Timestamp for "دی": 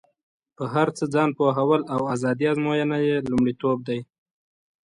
3.87-3.99